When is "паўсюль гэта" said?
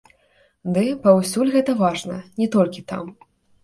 1.05-1.79